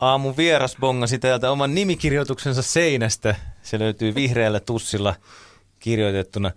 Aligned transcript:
aamun 0.00 0.36
vieras 0.36 0.76
bongasi 0.80 1.18
täältä 1.18 1.50
oman 1.50 1.74
nimikirjoituksensa 1.74 2.62
seinästä. 2.62 3.34
Se 3.62 3.78
löytyy 3.78 4.14
vihreällä 4.14 4.60
tussilla 4.60 5.14
kirjoitettuna 5.78 6.50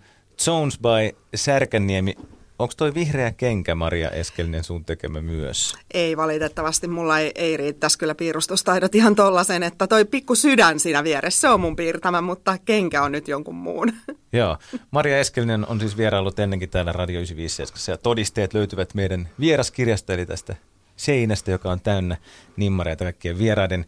Jones 0.46 0.78
by 0.78 1.18
Särkänniemi. 1.34 2.14
Onko 2.58 2.74
toi 2.76 2.94
vihreä 2.94 3.32
kenkä, 3.32 3.74
Maria 3.74 4.10
Eskelinen, 4.10 4.64
sun 4.64 4.84
tekemä 4.84 5.20
myös? 5.20 5.74
Ei 5.94 6.16
valitettavasti, 6.16 6.88
mulla 6.88 7.18
ei, 7.18 7.32
ei 7.34 7.56
riittäisi 7.56 7.98
kyllä 7.98 8.14
piirustustaidot 8.14 8.94
ihan 8.94 9.14
tollasen, 9.14 9.62
että 9.62 9.86
toi 9.86 10.04
pikku 10.04 10.34
sydän 10.34 10.80
siinä 10.80 11.04
vieressä, 11.04 11.40
se 11.40 11.48
on 11.48 11.60
mun 11.60 11.76
piirtämä, 11.76 12.20
mutta 12.20 12.58
kenkä 12.64 13.02
on 13.02 13.12
nyt 13.12 13.28
jonkun 13.28 13.54
muun. 13.54 13.92
Joo, 14.32 14.56
Maria 14.90 15.18
Eskelinen 15.18 15.66
on 15.68 15.80
siis 15.80 15.96
vierailut 15.96 16.38
ennenkin 16.38 16.70
täällä 16.70 16.92
Radio 16.92 17.18
957 17.20 17.94
ja 17.94 17.98
todisteet 18.02 18.54
löytyvät 18.54 18.94
meidän 18.94 19.28
vieraskirjasta, 19.40 20.14
eli 20.14 20.26
tästä 20.26 20.56
seinästä, 20.96 21.50
joka 21.50 21.70
on 21.70 21.80
täynnä 21.80 22.16
nimmareita 22.56 23.04
kaikkien 23.04 23.38
vieraiden 23.38 23.86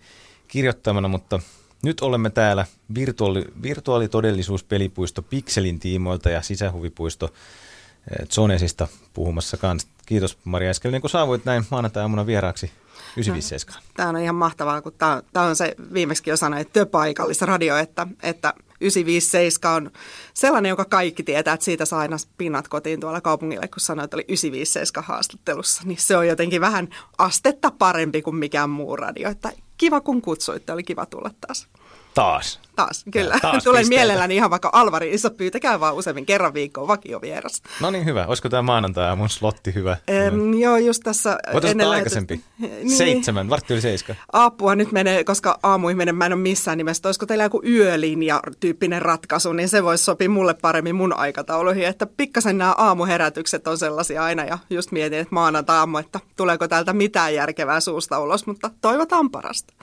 kirjoittamana, 0.48 1.08
mutta 1.08 1.40
nyt 1.82 2.00
olemme 2.00 2.30
täällä 2.30 2.66
virtuaali, 2.94 3.44
virtuaalitodellisuuspelipuisto 3.62 5.22
Pixelin 5.22 5.80
tiimoilta 5.80 6.30
ja 6.30 6.42
sisähuvipuisto 6.42 7.26
eh, 7.26 8.28
Zonesista 8.28 8.88
puhumassa 9.12 9.56
kanssa. 9.56 9.88
Kiitos 10.06 10.38
Maria 10.44 10.70
Eskelinen, 10.70 11.00
kun 11.00 11.10
saavuit 11.10 11.44
näin 11.44 11.64
maanantai-aamuna 11.70 12.26
vieraaksi 12.26 12.70
957. 13.16 13.82
Tämä 13.96 14.08
on 14.08 14.16
ihan 14.16 14.34
mahtavaa, 14.34 14.82
kun 14.82 14.92
tämä, 14.98 15.22
on 15.34 15.56
se 15.56 15.74
viimeksi 15.92 16.22
että 16.60 16.72
työpaikallisradio, 16.72 17.76
että, 17.76 18.06
että 18.22 18.54
957 18.80 19.76
on 19.76 19.90
sellainen, 20.34 20.70
joka 20.70 20.84
kaikki 20.84 21.22
tietää, 21.22 21.54
että 21.54 21.64
siitä 21.64 21.84
saa 21.84 22.00
aina 22.00 22.16
pinnat 22.38 22.68
kotiin 22.68 23.00
tuolla 23.00 23.20
kaupungille, 23.20 23.68
kun 23.68 23.80
sanoit, 23.80 24.04
että 24.04 24.16
oli 24.16 24.24
957 24.28 25.04
haastattelussa. 25.04 25.82
Niin 25.84 25.98
se 26.00 26.16
on 26.16 26.28
jotenkin 26.28 26.60
vähän 26.60 26.88
astetta 27.18 27.70
parempi 27.70 28.22
kuin 28.22 28.36
mikään 28.36 28.70
muu 28.70 28.96
radio. 28.96 29.28
Että 29.28 29.52
kiva 29.76 30.00
kun 30.00 30.22
kutsuitte, 30.22 30.72
oli 30.72 30.82
kiva 30.82 31.06
tulla 31.06 31.30
taas. 31.40 31.68
Taas. 32.14 32.60
Taas, 32.76 33.04
kyllä. 33.10 33.38
taas 33.42 33.64
Tulen 33.64 33.80
pisteitä. 33.80 34.00
mielelläni 34.00 34.36
ihan 34.36 34.50
vaikka 34.50 34.70
Alvariissa, 34.72 35.30
pyytäkää 35.30 35.80
vaan 35.80 35.94
useammin 35.94 36.26
kerran 36.26 36.54
viikkoon 36.54 36.88
vakiovieras. 36.88 37.62
No 37.80 37.90
niin, 37.90 38.04
hyvä. 38.04 38.26
Olisiko 38.26 38.48
tämä 38.48 38.62
maanantai 38.62 39.16
mun 39.16 39.28
slotti 39.28 39.74
hyvä? 39.74 39.96
Em, 40.08 40.54
joo, 40.54 40.76
just 40.76 41.02
tässä 41.04 41.38
Voitaisiin 41.52 41.80
aikaisempi. 41.80 42.40
Niin. 42.58 42.90
Seitsemän, 42.90 43.50
vartti 43.50 43.74
yli 43.74 43.80
seiska. 43.80 44.14
Apua 44.32 44.74
nyt 44.74 44.92
menee, 44.92 45.24
koska 45.24 45.58
aamuihin 45.62 45.96
menee, 45.96 46.12
mä 46.12 46.26
en 46.26 46.32
ole 46.32 46.40
missään 46.40 46.78
nimessä. 46.78 47.08
Olisiko 47.08 47.26
teillä 47.26 47.44
joku 47.44 47.62
yölinja-tyyppinen 47.66 49.02
ratkaisu, 49.02 49.52
niin 49.52 49.68
se 49.68 49.84
voisi 49.84 50.04
sopia 50.04 50.30
mulle 50.30 50.54
paremmin 50.54 50.94
mun 50.94 51.12
aikatauluihin. 51.16 51.86
Että 51.86 52.06
pikkasen 52.06 52.58
nämä 52.58 52.74
aamuherätykset 52.78 53.66
on 53.66 53.78
sellaisia 53.78 54.24
aina 54.24 54.44
ja 54.44 54.58
just 54.70 54.92
mietin, 54.92 55.18
että 55.18 55.34
maanantai 55.34 55.76
aamu, 55.76 55.98
että 55.98 56.20
tuleeko 56.36 56.68
täältä 56.68 56.92
mitään 56.92 57.34
järkevää 57.34 57.80
suusta 57.80 58.20
ulos, 58.20 58.46
mutta 58.46 58.70
toivotaan 58.80 59.30
parasta. 59.30 59.74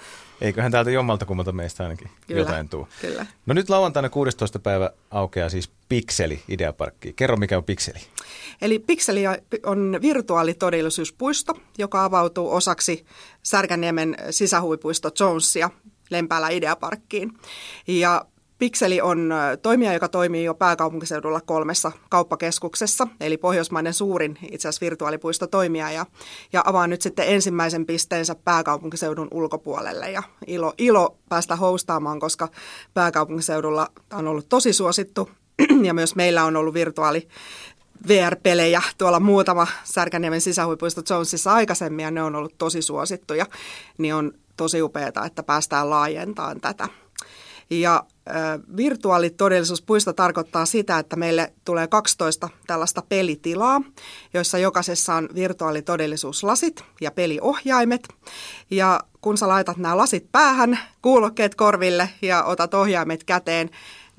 Eiköhän 0.42 0.72
täältä 0.72 0.92
jommalta 0.92 1.25
kummalta 1.25 1.52
meistä 1.52 1.84
ainakin 1.84 2.09
Kyllä, 2.28 2.39
jotain 2.39 2.70
tuu. 2.70 2.88
kyllä. 3.02 3.25
No 3.45 3.53
nyt 3.53 3.70
lauantaina 3.70 4.09
16. 4.09 4.59
päivä 4.59 4.89
aukeaa 5.11 5.50
siis 5.50 5.72
Pixeli 5.89 6.42
Ideaparkki. 6.48 7.14
Kerro 7.14 7.38
mikä 7.38 7.58
on 7.58 7.64
Pixeli. 7.64 8.00
Eli 8.61 8.80
Pixeli 8.80 9.23
on 9.66 10.00
virtuaalitodellisuuspuisto, 10.02 11.58
joka 11.78 12.03
avautuu 12.03 12.53
osaksi 12.53 13.06
Särkänniemen 13.44 14.16
sisähuvipuisto 14.30 15.11
Jonesia 15.20 15.70
Lempäälä 16.09 16.50
Ideaparkkiin. 16.50 17.31
Ja 17.88 18.26
Pixeli 18.62 19.02
on 19.02 19.34
toimija, 19.62 19.94
joka 19.94 20.08
toimii 20.08 20.44
jo 20.44 20.54
pääkaupunkiseudulla 20.54 21.42
kolmessa 21.42 21.92
kauppakeskuksessa, 22.09 23.08
eli 23.20 23.38
pohjoismainen 23.38 23.94
suurin 23.94 24.38
itse 24.52 24.67
asiassa 24.67 24.86
virtuaalipuistotoimija, 24.86 25.92
ja, 25.92 26.06
ja 26.54 26.64
avaa 26.66 26.88
nyt 26.88 27.02
sitten 27.02 27.26
ensimmäisen 27.28 27.86
pisteensä 27.86 28.36
pääkaupunkiseudun 28.36 29.28
ulkopuolelle. 29.32 30.12
Ja 30.12 30.23
ilo, 30.48 30.73
ilo 30.78 31.17
päästä 31.30 31.56
hostaamaan, 31.56 32.20
koska 32.20 32.48
pääkaupunkiseudulla 32.94 33.88
on 34.14 34.28
ollut 34.28 34.50
tosi 34.50 34.73
suosittu, 34.73 35.30
ja 35.88 35.94
myös 35.94 36.16
meillä 36.16 36.44
on 36.44 36.56
ollut 36.56 36.73
virtuaali 36.73 37.28
VR-pelejä 38.08 38.82
tuolla 38.98 39.20
muutama 39.20 39.67
Särkänniemen 39.83 40.42
sisähuipuisto 40.42 41.02
Jonesissa 41.10 41.54
aikaisemmin 41.54 42.04
ja 42.04 42.11
ne 42.11 42.23
on 42.23 42.36
ollut 42.36 42.58
tosi 42.58 42.82
suosittuja, 42.82 43.45
niin 43.98 44.16
on 44.16 44.32
tosi 44.58 44.82
upeaa, 44.82 45.26
että 45.26 45.43
päästään 45.43 45.89
laajentamaan 45.89 46.61
tätä. 46.61 47.01
Ja 47.71 48.04
virtuaalitodellisuuspuisto 48.77 50.14
tarkoittaa 50.14 50.65
sitä, 50.65 50.99
että 50.99 51.15
meille 51.15 51.54
tulee 51.65 51.87
12 51.87 52.49
tällaista 52.67 53.04
pelitilaa, 53.09 53.82
joissa 54.33 54.58
jokaisessa 54.58 55.15
on 55.15 55.30
virtuaalitodellisuuslasit 55.36 56.83
ja 57.02 57.11
peliohjaimet. 57.11 58.08
Ja 58.71 58.99
kun 59.21 59.37
sä 59.37 59.48
laitat 59.48 59.77
nämä 59.77 59.98
lasit 59.98 60.31
päähän, 60.31 60.80
kuulokkeet 61.02 61.55
korville 61.55 62.10
ja 62.21 62.43
otat 62.43 62.73
ohjaimet 62.73 63.23
käteen, 63.23 63.70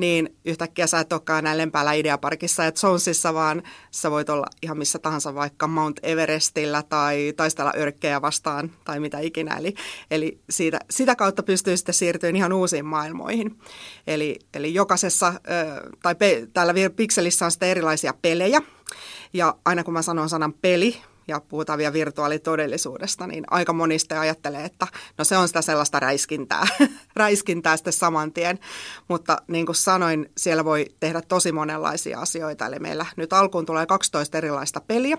niin 0.03 0.37
yhtäkkiä 0.45 0.87
sä 0.87 1.01
et 1.01 1.13
olekaan 1.13 1.39
enää 1.39 1.59
lempäällä 1.59 1.93
Ideaparkissa 1.93 2.65
ja 2.65 2.73
Jonesissa, 2.83 3.35
vaan 3.35 3.63
sä 3.91 4.11
voit 4.11 4.31
olla 4.31 4.47
ihan 4.63 4.79
missä 4.79 4.99
tahansa 4.99 5.35
vaikka 5.35 5.67
Mount 5.67 6.01
Everestillä 6.03 6.83
tai 6.83 7.33
taistella 7.37 7.73
örkkejä 7.77 8.23
vastaan 8.23 8.71
tai 8.85 9.01
mitä 9.01 9.19
ikinä. 9.19 9.57
Eli, 9.57 9.75
eli 10.11 10.41
siitä, 10.51 10.79
sitä 10.91 11.17
kautta 11.17 11.43
pystyy 11.43 11.77
sitten 11.77 11.95
siirtymään 11.95 12.37
ihan 12.37 12.53
uusiin 12.53 12.87
maailmoihin. 12.87 13.59
Eli, 14.07 14.39
eli 14.55 14.75
jokaisessa, 14.75 15.35
tai 16.03 16.15
pe, 16.15 16.49
täällä 16.53 16.73
vir- 16.73 16.95
Pixelissä 16.97 17.45
on 17.45 17.51
sitten 17.51 17.69
erilaisia 17.69 18.15
pelejä, 18.23 18.61
ja 19.33 19.57
aina 19.65 19.85
kun 19.85 19.95
mä 19.95 20.03
sanon 20.03 20.29
sanan 20.29 20.53
peli, 20.53 20.97
ja 21.29 21.41
puhutaan 21.41 21.79
vielä 21.79 21.93
virtuaalitodellisuudesta, 21.93 23.27
niin 23.27 23.45
aika 23.51 23.73
monista 23.73 24.21
ajattelee, 24.21 24.65
että 24.65 24.87
no 25.19 25.25
se 25.25 25.37
on 25.37 25.49
sitä 25.49 25.63
sellaista 25.63 26.01
räiskintää, 26.01 26.67
räiskintää 27.17 27.77
sitten 27.77 27.93
saman 27.93 28.33
tien. 28.33 28.59
Mutta 29.09 29.37
niin 29.49 29.67
kuin 29.67 29.77
sanoin, 29.77 30.31
siellä 30.37 30.65
voi 30.65 30.87
tehdä 31.01 31.23
tosi 31.23 31.53
monenlaisia 31.53 32.21
asioita. 32.21 32.67
Eli 32.67 32.79
meillä 32.79 33.07
nyt 33.17 33.33
alkuun 33.33 33.67
tulee 33.67 33.87
12 33.87 34.39
erilaista 34.39 34.81
peliä 34.81 35.19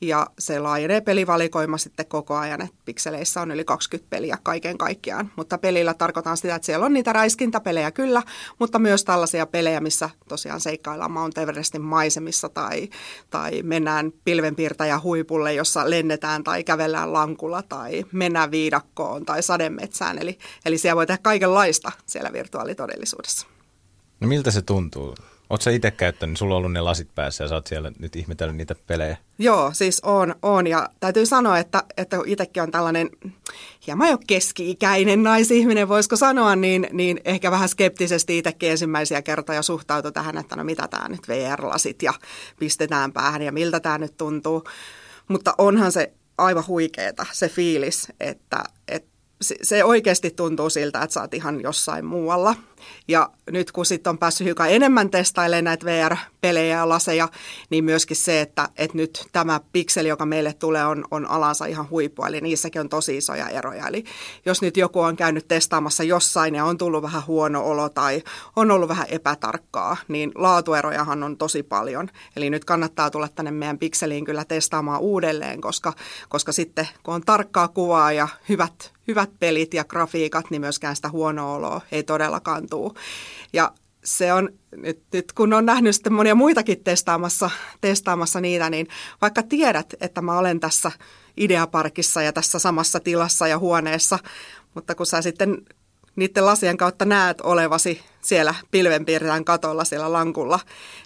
ja 0.00 0.26
se 0.38 0.58
laajenee 0.58 1.00
pelivalikoima 1.00 1.78
sitten 1.78 2.06
koko 2.06 2.36
ajan. 2.36 2.62
että 2.62 2.76
pikseleissä 2.84 3.40
on 3.40 3.50
yli 3.50 3.64
20 3.64 4.10
peliä 4.10 4.38
kaiken 4.42 4.78
kaikkiaan. 4.78 5.30
Mutta 5.36 5.58
pelillä 5.58 5.94
tarkoitan 5.94 6.36
sitä, 6.36 6.54
että 6.54 6.66
siellä 6.66 6.86
on 6.86 6.92
niitä 6.92 7.12
räiskintäpelejä 7.12 7.90
kyllä, 7.90 8.22
mutta 8.58 8.78
myös 8.78 9.04
tällaisia 9.04 9.46
pelejä, 9.46 9.80
missä 9.80 10.10
tosiaan 10.28 10.60
seikkaillaan 10.60 11.10
Mount 11.10 11.38
Everestin 11.38 11.82
maisemissa 11.82 12.48
tai, 12.48 12.88
tai 13.30 13.62
mennään 13.62 14.12
pilvenpiirtäjä 14.24 14.98
huipulle, 15.36 15.54
jossa 15.54 15.90
lennetään 15.90 16.44
tai 16.44 16.64
kävellään 16.64 17.12
lankulla 17.12 17.62
tai 17.62 18.04
mennään 18.12 18.50
viidakkoon 18.50 19.26
tai 19.26 19.42
sademetsään. 19.42 20.18
Eli, 20.18 20.38
eli 20.64 20.78
siellä 20.78 20.96
voi 20.96 21.06
tehdä 21.06 21.18
kaikenlaista 21.22 21.92
siellä 22.06 22.32
virtuaalitodellisuudessa. 22.32 23.46
No 24.20 24.28
miltä 24.28 24.50
se 24.50 24.62
tuntuu? 24.62 25.14
Oletko 25.50 25.62
sä 25.62 25.70
itse 25.70 25.90
käyttänyt, 25.90 26.36
sulla 26.36 26.54
on 26.54 26.58
ollut 26.58 26.72
ne 26.72 26.80
lasit 26.80 27.14
päässä 27.14 27.44
ja 27.44 27.48
sä 27.48 27.54
oot 27.54 27.66
siellä 27.66 27.92
nyt 27.98 28.16
ihmetellyt 28.16 28.56
niitä 28.56 28.74
pelejä. 28.86 29.16
Joo, 29.38 29.70
siis 29.72 30.00
on, 30.04 30.34
on. 30.42 30.66
Ja 30.66 30.88
täytyy 31.00 31.26
sanoa, 31.26 31.58
että, 31.58 31.82
että 31.96 32.16
kun 32.16 32.28
itsekin 32.28 32.62
on 32.62 32.70
tällainen 32.70 33.10
hieman 33.86 34.08
jo 34.08 34.18
keski-ikäinen 34.26 35.22
naisihminen, 35.22 35.88
voisiko 35.88 36.16
sanoa, 36.16 36.56
niin, 36.56 36.88
niin 36.92 37.20
ehkä 37.24 37.50
vähän 37.50 37.68
skeptisesti 37.68 38.38
itsekin 38.38 38.70
ensimmäisiä 38.70 39.22
kertoja 39.22 39.62
suhtautui 39.62 40.12
tähän, 40.12 40.38
että 40.38 40.56
no 40.56 40.64
mitä 40.64 40.88
tämä 40.88 41.08
nyt 41.08 41.28
VR-lasit 41.28 42.02
ja 42.02 42.14
pistetään 42.58 43.12
päähän 43.12 43.42
ja 43.42 43.52
miltä 43.52 43.80
tämä 43.80 43.98
nyt 43.98 44.16
tuntuu. 44.16 44.64
Mutta 45.28 45.54
onhan 45.58 45.92
se 45.92 46.12
aivan 46.38 46.66
huikeeta 46.66 47.26
se 47.32 47.48
fiilis, 47.48 48.08
että, 48.20 48.64
että 48.88 49.15
se- 49.40 49.84
oikeasti 49.84 50.30
tuntuu 50.30 50.70
siltä, 50.70 51.02
että 51.02 51.14
sä 51.14 51.20
oot 51.20 51.34
ihan 51.34 51.60
jossain 51.60 52.04
muualla. 52.04 52.54
Ja 53.08 53.30
nyt 53.50 53.72
kun 53.72 53.86
sitten 53.86 54.10
on 54.10 54.18
päässyt 54.18 54.44
hiukan 54.44 54.70
enemmän 54.70 55.10
testailemaan 55.10 55.64
näitä 55.64 55.86
VR-pelejä 55.86 56.76
ja 56.76 56.88
laseja, 56.88 57.28
niin 57.70 57.84
myöskin 57.84 58.16
se, 58.16 58.40
että, 58.40 58.68
että 58.78 58.96
nyt 58.96 59.26
tämä 59.32 59.60
pikseli, 59.72 60.08
joka 60.08 60.26
meille 60.26 60.52
tulee, 60.52 60.86
on, 60.86 61.04
on 61.10 61.26
alansa 61.26 61.66
ihan 61.66 61.90
huippu. 61.90 62.24
Eli 62.24 62.40
niissäkin 62.40 62.80
on 62.80 62.88
tosi 62.88 63.16
isoja 63.16 63.48
eroja. 63.48 63.88
Eli 63.88 64.04
jos 64.46 64.62
nyt 64.62 64.76
joku 64.76 65.00
on 65.00 65.16
käynyt 65.16 65.48
testaamassa 65.48 66.02
jossain 66.02 66.54
ja 66.54 66.64
on 66.64 66.78
tullut 66.78 67.02
vähän 67.02 67.26
huono 67.26 67.64
olo 67.64 67.88
tai 67.88 68.22
on 68.56 68.70
ollut 68.70 68.88
vähän 68.88 69.06
epätarkkaa, 69.10 69.96
niin 70.08 70.32
laatuerojahan 70.34 71.22
on 71.22 71.36
tosi 71.36 71.62
paljon. 71.62 72.08
Eli 72.36 72.50
nyt 72.50 72.64
kannattaa 72.64 73.10
tulla 73.10 73.28
tänne 73.28 73.50
meidän 73.50 73.78
pikseliin 73.78 74.24
kyllä 74.24 74.44
testaamaan 74.44 75.00
uudelleen, 75.00 75.60
koska, 75.60 75.92
koska 76.28 76.52
sitten 76.52 76.88
kun 77.02 77.14
on 77.14 77.22
tarkkaa 77.22 77.68
kuvaa 77.68 78.12
ja 78.12 78.28
hyvät, 78.48 78.95
hyvät 79.08 79.30
pelit 79.38 79.74
ja 79.74 79.84
grafiikat, 79.84 80.50
niin 80.50 80.60
myöskään 80.60 80.96
sitä 80.96 81.08
huonoa 81.08 81.54
oloa 81.54 81.80
ei 81.92 82.02
todellakaan 82.02 82.66
tuu. 82.70 82.94
Ja 83.52 83.72
se 84.04 84.32
on, 84.32 84.48
nyt, 84.76 85.02
nyt 85.12 85.32
kun 85.32 85.52
on 85.52 85.66
nähnyt 85.66 85.94
sitten 85.94 86.12
monia 86.12 86.34
muitakin 86.34 86.84
testaamassa, 86.84 87.50
testaamassa 87.80 88.40
niitä, 88.40 88.70
niin 88.70 88.88
vaikka 89.20 89.42
tiedät, 89.42 89.94
että 90.00 90.22
mä 90.22 90.38
olen 90.38 90.60
tässä 90.60 90.92
ideaparkissa 91.36 92.22
ja 92.22 92.32
tässä 92.32 92.58
samassa 92.58 93.00
tilassa 93.00 93.48
ja 93.48 93.58
huoneessa, 93.58 94.18
mutta 94.74 94.94
kun 94.94 95.06
sä 95.06 95.22
sitten 95.22 95.62
niiden 96.16 96.46
lasien 96.46 96.76
kautta 96.76 97.04
näet 97.04 97.40
olevasi 97.40 98.00
siellä 98.20 98.54
pilvenpiirtäjän 98.70 99.44
katolla 99.44 99.84
siellä 99.84 100.12
lankulla, 100.12 100.60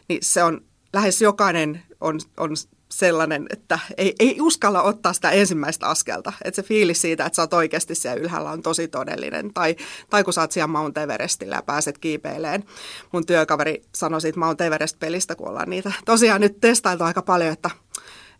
niin 0.08 0.18
se 0.22 0.42
on 0.42 0.60
lähes 0.92 1.22
jokainen 1.22 1.82
on, 2.00 2.20
on 2.36 2.50
sellainen, 2.92 3.46
että 3.50 3.78
ei, 3.96 4.14
ei 4.18 4.40
uskalla 4.40 4.82
ottaa 4.82 5.12
sitä 5.12 5.30
ensimmäistä 5.30 5.86
askelta. 5.86 6.32
Että 6.44 6.56
se 6.56 6.68
fiilis 6.68 7.00
siitä, 7.00 7.26
että 7.26 7.36
sä 7.36 7.42
oot 7.42 7.54
oikeasti 7.54 7.94
siellä 7.94 8.20
ylhäällä 8.20 8.50
on 8.50 8.62
tosi 8.62 8.88
todellinen. 8.88 9.54
Tai, 9.54 9.76
tai 10.10 10.24
kun 10.24 10.32
sä 10.32 10.40
oot 10.40 10.52
siellä 10.52 10.66
Mount 10.66 10.98
Everestillä 10.98 11.54
ja 11.54 11.62
pääset 11.62 11.98
kiipeileen. 11.98 12.64
Mun 13.12 13.26
työkaveri 13.26 13.82
sanoi 13.94 14.20
siitä 14.20 14.38
Mount 14.38 14.60
Everest-pelistä, 14.60 15.34
kun 15.34 15.48
ollaan 15.48 15.70
niitä 15.70 15.92
tosiaan 16.04 16.40
nyt 16.40 16.60
testailtu 16.60 17.04
aika 17.04 17.22
paljon, 17.22 17.52
että– 17.52 17.70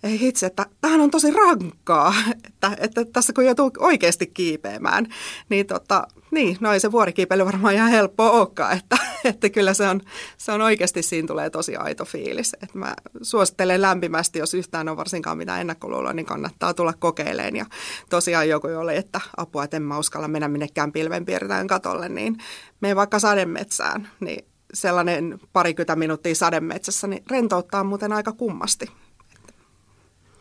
ei 0.02 0.20
hitse, 0.20 0.46
että 0.46 0.66
tämähän 0.80 1.00
on 1.00 1.10
tosi 1.10 1.30
rankkaa, 1.30 2.14
että, 2.48 2.76
että 2.78 3.04
tässä 3.04 3.32
kun 3.32 3.44
joutuu 3.44 3.70
oikeasti 3.78 4.26
kiipeämään, 4.26 5.06
niin, 5.48 5.66
tota, 5.66 6.06
niin 6.30 6.56
no 6.60 6.72
ei 6.72 6.80
se 6.80 6.92
vuorikiipeily 6.92 7.44
varmaan 7.44 7.74
ihan 7.74 7.90
helppoa 7.90 8.30
olekaan, 8.30 8.76
että, 8.78 8.96
että 9.24 9.48
kyllä 9.48 9.74
se 9.74 9.88
on, 9.88 10.00
se 10.38 10.52
on 10.52 10.60
oikeasti, 10.60 11.02
siinä 11.02 11.28
tulee 11.28 11.50
tosi 11.50 11.76
aito 11.76 12.04
fiilis. 12.04 12.56
Että 12.62 12.78
mä 12.78 12.94
suosittelen 13.22 13.82
lämpimästi, 13.82 14.38
jos 14.38 14.54
yhtään 14.54 14.88
on 14.88 14.96
varsinkaan 14.96 15.38
mitään 15.38 15.60
ennakkoluuloa, 15.60 16.12
niin 16.12 16.26
kannattaa 16.26 16.74
tulla 16.74 16.92
kokeileen. 16.98 17.56
Ja 17.56 17.66
tosiaan 18.10 18.48
joku 18.48 18.66
oli, 18.66 18.96
että 18.96 19.20
apua, 19.36 19.64
että 19.64 19.76
en 19.76 19.82
mä 19.82 19.98
uskalla 19.98 20.28
mennä 20.28 20.48
minnekään 20.48 20.92
pilvenpiirtäjän 20.92 21.66
katolle, 21.66 22.08
niin 22.08 22.36
mene 22.80 22.96
vaikka 22.96 23.18
sademetsään, 23.18 24.08
niin 24.20 24.44
sellainen 24.74 25.40
parikymmentä 25.52 25.96
minuuttia 25.96 26.34
sademetsässä, 26.34 27.06
niin 27.06 27.22
rentouttaa 27.30 27.84
muuten 27.84 28.12
aika 28.12 28.32
kummasti. 28.32 28.86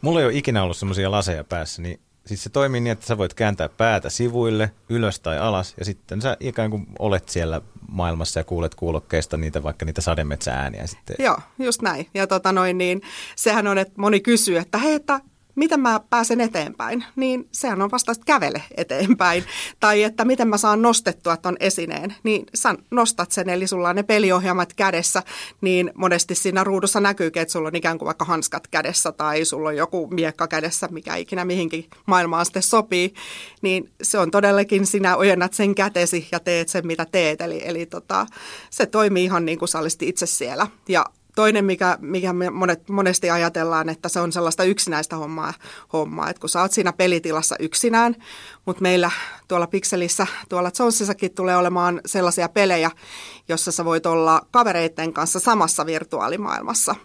Mulla 0.02 0.20
ei 0.20 0.26
ole 0.26 0.34
ikinä 0.34 0.64
ollut 0.64 0.78
semmoisia 0.78 1.12
laseja 1.12 1.44
päässä, 1.44 1.82
niin 1.82 2.00
siis 2.30 2.44
se 2.44 2.50
toimii 2.50 2.82
niin, 2.82 2.92
että 2.92 3.06
sä 3.06 3.18
voit 3.18 3.34
kääntää 3.34 3.70
päätä 3.70 4.10
sivuille, 4.10 4.72
ylös 4.90 5.20
tai 5.20 5.38
alas, 5.38 5.74
ja 5.80 5.86
sitten 5.86 6.22
sä 6.22 6.38
ikään 6.40 6.72
kuin 6.72 6.88
olet 7.00 7.30
siellä 7.30 7.62
maailmassa 7.92 8.40
ja 8.40 8.44
kuulet 8.44 8.76
kuulokkeista 8.76 9.38
niitä 9.38 9.64
vaikka 9.64 9.86
niitä 9.86 10.02
sademetsäääniä 10.02 10.88
sitten. 10.88 11.16
Joo, 11.20 11.38
just 11.60 11.82
näin. 11.82 12.08
Ja 12.14 12.28
tota 12.28 12.52
noin, 12.52 12.78
niin 12.78 13.02
sehän 13.36 13.68
on, 13.68 13.78
että 13.78 13.94
moni 13.98 14.20
kysyy, 14.20 14.58
että 14.58 14.78
hei, 14.78 14.94
että 14.94 15.20
miten 15.56 15.80
mä 15.80 16.00
pääsen 16.10 16.42
eteenpäin, 16.42 17.06
niin 17.16 17.48
sehän 17.52 17.82
on 17.82 17.92
vasta, 17.92 18.12
että 18.12 18.26
kävele 18.26 18.64
eteenpäin. 18.78 19.44
Tai 19.80 20.04
että 20.04 20.26
miten 20.26 20.48
mä 20.48 20.58
saan 20.58 20.82
nostettua 20.82 21.38
ton 21.38 21.58
esineen, 21.60 22.16
niin 22.24 22.46
sä 22.54 22.76
nostat 22.92 23.32
sen, 23.32 23.50
eli 23.50 23.68
sulla 23.68 23.90
on 23.90 23.96
ne 23.96 24.04
peliohjelmat 24.04 24.74
kädessä, 24.74 25.24
niin 25.62 25.92
monesti 25.96 26.36
siinä 26.36 26.64
ruudussa 26.64 27.00
näkyy, 27.00 27.28
että 27.36 27.52
sulla 27.52 27.68
on 27.68 27.76
ikään 27.76 27.98
kuin 27.98 28.06
vaikka 28.06 28.26
hanskat 28.26 28.68
kädessä 28.68 29.12
tai 29.12 29.46
sulla 29.46 29.70
on 29.70 29.78
joku 29.78 30.08
miekka 30.08 30.48
kädessä, 30.48 30.88
mikä 30.92 31.16
ikinä 31.16 31.46
mihinkin 31.46 31.90
maailmaan 32.06 32.46
sitten 32.46 32.64
sopii, 32.64 33.14
niin 33.62 33.92
se 34.02 34.18
on 34.18 34.32
todellakin, 34.32 34.86
sinä 34.86 35.18
ojennat 35.18 35.54
sen 35.54 35.76
kätesi 35.76 36.28
ja 36.32 36.40
teet 36.40 36.70
sen, 36.70 36.88
mitä 36.88 37.06
teet. 37.06 37.42
Eli, 37.42 37.62
eli 37.66 37.86
tota, 37.86 38.26
se 38.70 38.86
toimii 38.86 39.24
ihan 39.24 39.46
niin 39.46 39.60
kuin 39.60 39.70
sä 39.70 39.80
itse 40.02 40.26
siellä. 40.26 40.68
Ja 40.88 41.06
toinen, 41.40 41.66
mikä, 41.66 41.98
mikä 42.02 42.34
me 42.34 42.50
monet, 42.50 42.90
monesti 42.90 43.30
ajatellaan, 43.30 43.90
että 43.90 44.10
se 44.10 44.20
on 44.20 44.32
sellaista 44.32 44.64
yksinäistä 44.64 45.16
hommaa, 45.16 45.54
hommaa, 45.94 46.30
että 46.30 46.40
kun 46.40 46.50
sä 46.50 46.62
oot 46.62 46.72
siinä 46.72 46.94
pelitilassa 46.94 47.56
yksinään, 47.60 48.16
mutta 48.66 48.82
meillä 48.82 49.12
tuolla 49.48 49.68
Pixelissä, 49.68 50.28
tuolla 50.50 50.72
Jonesissakin 50.80 51.34
tulee 51.34 51.58
olemaan 51.58 52.02
sellaisia 52.06 52.50
pelejä, 52.50 52.92
jossa 53.50 53.72
sä 53.72 53.86
voit 53.86 54.06
olla 54.06 54.42
kavereiden 54.52 55.14
kanssa 55.14 55.40
samassa 55.40 55.86
virtuaalimaailmassa. 55.86 56.96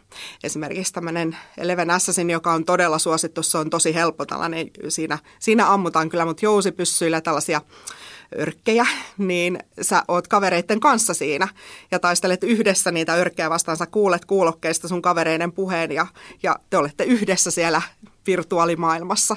Esimerkiksi 0.45 0.93
tämmöinen 0.93 1.37
Eleven 1.59 1.91
Assassin, 1.91 2.31
joka 2.31 2.53
on 2.53 2.65
todella 2.65 2.99
suosittu, 2.99 3.43
se 3.43 3.59
on 3.59 3.71
tosi 3.71 3.95
helppo 3.95 4.27
tällainen, 4.27 4.71
siinä, 4.89 5.19
siinä 5.39 5.73
ammutaan 5.73 6.09
kyllä, 6.09 6.25
mutta 6.25 6.45
jousipyssyillä 6.45 7.21
tällaisia 7.21 7.61
örkkejä, 8.38 8.87
niin 9.19 9.59
sä 9.81 10.03
oot 10.09 10.29
kavereiden 10.29 10.81
kanssa 10.81 11.15
siinä 11.15 11.49
ja 11.91 11.99
taistelet 11.99 12.44
yhdessä 12.44 12.93
niitä 12.93 13.15
örkkejä 13.15 13.50
vastaan. 13.50 13.76
Sä 13.76 13.87
kuulet 13.87 14.25
kuulokkeista 14.25 14.88
sun 14.88 15.03
kavereiden 15.03 15.53
puheen 15.53 15.93
ja, 15.93 16.06
ja 16.43 16.56
te 16.71 16.76
olette 16.76 17.05
yhdessä 17.05 17.50
siellä 17.50 17.82
virtuaalimaailmassa. 18.26 19.37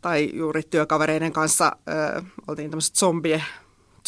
Tai 0.00 0.30
juuri 0.32 0.62
työkavereiden 0.62 1.32
kanssa 1.32 1.76
ö, 1.88 2.22
oltiin 2.48 2.70
tämmöiset 2.70 2.96
zombie 2.96 3.42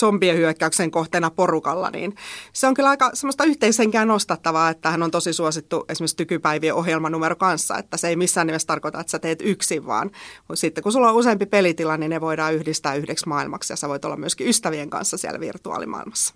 zombien 0.01 0.37
hyökkäyksen 0.37 0.91
kohteena 0.91 1.31
porukalla, 1.31 1.91
niin 1.91 2.15
se 2.53 2.67
on 2.67 2.75
kyllä 2.75 2.89
aika 2.89 3.11
semmoista 3.15 3.45
yhteisenkään 3.45 4.09
nostattavaa, 4.09 4.71
että 4.71 4.91
hän 4.91 5.03
on 5.03 5.11
tosi 5.11 5.33
suosittu 5.33 5.85
esimerkiksi 5.89 6.17
tykypäivien 6.17 6.75
ohjelmanumero 6.75 7.37
kanssa, 7.37 7.79
että 7.79 7.97
se 7.97 8.09
ei 8.09 8.17
missään 8.17 8.47
nimessä 8.47 8.67
tarkoita, 8.67 9.01
että 9.01 9.11
sä 9.11 9.19
teet 9.19 9.39
yksin, 9.43 9.87
vaan 9.87 10.11
sitten 10.55 10.83
kun 10.83 10.93
sulla 10.93 11.09
on 11.09 11.17
useampi 11.17 11.47
pelitila, 11.47 11.97
niin 11.97 12.11
ne 12.11 12.21
voidaan 12.21 12.55
yhdistää 12.55 12.95
yhdeksi 12.95 13.29
maailmaksi 13.29 13.73
ja 13.73 13.77
sä 13.77 13.89
voit 13.89 14.05
olla 14.05 14.17
myöskin 14.17 14.49
ystävien 14.49 14.91
kanssa 14.91 15.17
siellä 15.17 15.41
virtuaalimaailmassa. 15.41 16.35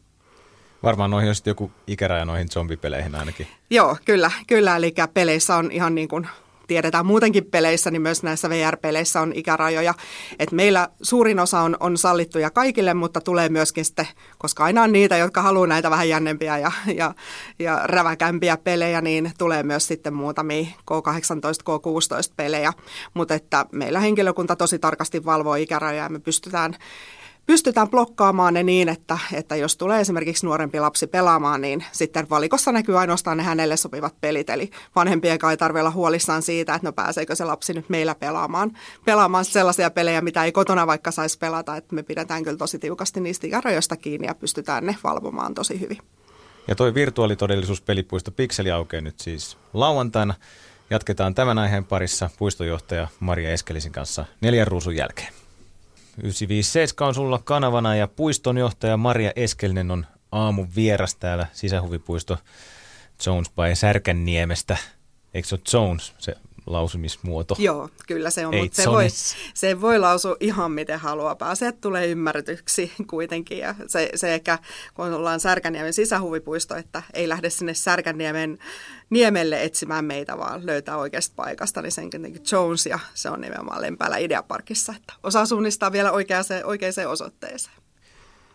Varmaan 0.83 1.11
noihin 1.11 1.29
on 1.29 1.35
sitten 1.35 1.51
joku 1.51 1.73
ikäraja 1.87 2.25
noihin 2.25 2.49
zombipeleihin 2.49 3.15
ainakin. 3.15 3.47
Joo, 3.71 3.97
kyllä, 4.05 4.31
kyllä. 4.47 4.77
Eli 4.77 4.95
peleissä 5.15 5.57
on 5.57 5.71
ihan 5.71 5.95
niin 5.95 6.09
kuin 6.09 6.29
tiedetään 6.67 7.07
muutenkin 7.07 7.45
peleissä, 7.45 7.91
niin 7.91 8.03
myös 8.03 8.23
näissä 8.23 8.51
VR-peleissä 8.51 9.21
on 9.21 9.33
ikärajoja. 9.35 9.95
Et 10.39 10.53
meillä 10.53 10.89
suurin 11.03 11.41
osa 11.41 11.61
on, 11.61 11.77
on 11.81 11.99
sallittuja 11.99 12.51
kaikille, 12.51 12.95
mutta 12.95 13.21
tulee 13.21 13.49
myöskin 13.49 13.85
sitten, 13.85 14.09
koska 14.39 14.65
aina 14.65 14.83
on 14.83 14.93
niitä, 14.93 15.17
jotka 15.17 15.43
haluaa 15.43 15.67
näitä 15.67 15.91
vähän 15.91 16.09
jännempiä 16.09 16.59
ja, 16.59 16.73
ja, 16.95 17.15
ja 17.59 17.81
räväkämpiä 17.85 18.57
pelejä, 18.57 19.01
niin 19.01 19.33
tulee 19.39 19.63
myös 19.63 19.87
sitten 19.87 20.15
muutamia 20.15 20.65
K18, 20.65 21.63
K16 21.65 22.33
pelejä. 22.37 22.73
Mutta 23.15 23.35
että 23.35 23.67
meillä 23.73 24.01
henkilökunta 24.01 24.57
tosi 24.57 24.79
tarkasti 24.79 25.25
valvoo 25.25 25.55
ikärajoja 25.55 26.03
ja 26.03 26.09
me 26.09 26.19
pystytään 26.19 26.77
pystytään 27.47 27.91
blokkaamaan 27.91 28.55
ne 28.55 28.63
niin, 28.63 28.89
että, 28.89 29.19
että 29.33 29.57
jos 29.57 29.77
tulee 29.77 30.01
esimerkiksi 30.01 30.47
nuorempi 30.47 30.81
lapsi 30.81 31.07
pelaamaan, 31.07 31.61
niin 31.61 31.85
sitten 31.93 32.31
valikossa 32.31 32.73
näkyy 32.73 32.99
ainoastaan 32.99 33.37
ne 33.37 33.43
hänelle 33.43 33.77
sopivat 33.77 34.21
pelit. 34.21 34.51
Eli 34.51 34.71
vanhempien 34.97 35.39
ei 35.51 35.57
tarvitse 35.57 35.81
olla 35.81 35.91
huolissaan 35.91 36.43
siitä, 36.43 36.75
että 36.75 36.89
no 36.89 36.93
pääseekö 36.93 37.35
se 37.35 37.45
lapsi 37.45 37.73
nyt 37.73 37.89
meillä 37.89 38.15
pelaamaan, 38.15 38.73
pelaamaan 39.05 39.45
sellaisia 39.45 39.91
pelejä, 39.91 40.21
mitä 40.21 40.45
ei 40.45 40.53
kotona 40.53 40.87
vaikka 40.87 41.11
saisi 41.11 41.39
pelata. 41.39 41.77
Että 41.77 41.95
me 41.95 42.03
pidetään 42.03 42.45
kyllä 42.45 42.57
tosi 42.57 42.79
tiukasti 42.79 43.21
niistä 43.21 43.47
ikärajoista 43.47 43.97
kiinni 43.97 44.27
ja 44.27 44.35
pystytään 44.35 44.87
ne 44.87 44.97
valvomaan 45.05 45.55
tosi 45.55 45.81
hyvin. 45.81 45.99
Ja 46.69 46.75
toi 46.75 46.95
virtuaalitodellisuuspelipuisto 46.95 48.31
Pixeli 48.31 48.71
aukeaa 48.71 49.01
nyt 49.01 49.21
siis 49.21 49.59
lauantaina. 49.73 50.35
Jatketaan 50.91 51.35
tämän 51.35 51.59
aiheen 51.59 51.85
parissa 51.85 52.31
puistojohtaja 52.39 53.09
Maria 53.21 53.51
Eskelisin 53.51 53.93
kanssa 53.93 54.25
neljän 54.41 54.67
ruusun 54.67 54.97
jälkeen. 54.97 55.44
957 56.19 57.09
on 57.09 57.15
sulla 57.15 57.39
kanavana 57.45 57.97
ja 57.97 58.09
puistonjohtaja 58.09 58.97
Maria 58.97 59.33
Eskelinen 59.37 59.91
on 59.91 60.07
aamun 60.33 60.69
vieras 60.77 61.15
täällä 61.15 61.47
sisähuvipuisto 61.53 62.39
Jones 63.27 63.51
by 63.51 63.75
Särkänniemestä. 63.75 64.77
Eikö 65.35 65.49
se 65.49 65.55
ole 65.55 65.63
Jones, 65.73 66.15
se 66.19 66.35
lausumismuoto. 66.67 67.57
Joo, 67.59 67.89
kyllä 68.07 68.31
se 68.31 68.47
on, 68.47 68.57
mutta 68.57 68.83
se 68.83 68.91
voi, 68.91 69.07
se 69.55 69.81
voi 69.81 69.99
lausua 69.99 70.37
ihan 70.41 70.73
miten 70.73 70.99
haluaa. 70.99 71.37
Asiat 71.41 71.81
tulee 71.81 72.07
ymmärretyksi 72.07 72.93
kuitenkin. 73.11 73.59
Ja 73.59 73.75
se, 73.87 74.11
se 74.15 74.35
ehkä, 74.35 74.59
kun 74.95 75.13
ollaan 75.13 75.41
Särkänniemen 75.41 75.93
sisähuvipuisto, 75.93 76.77
että 76.77 77.03
ei 77.15 77.29
lähde 77.29 77.51
sinne 77.51 77.75
Särkänniemen 77.75 78.59
niemelle 79.11 79.63
etsimään 79.63 80.05
meitä, 80.05 80.39
vaan 80.39 80.67
löytää 80.67 80.97
oikeasta 80.97 81.35
paikasta, 81.37 81.83
niin 81.83 81.93
sen 81.93 82.11
Jones 82.53 82.87
ja 82.87 82.99
se 83.15 83.31
on 83.31 83.41
nimenomaan 83.41 83.83
Lempäällä 83.83 84.17
Ideaparkissa, 84.17 84.95
että 84.97 85.13
osaa 85.23 85.47
suunnistaa 85.47 85.93
vielä 85.93 86.13
oikeaan, 86.13 86.45
oikeaan 86.65 87.09
osoitteeseen. 87.09 87.77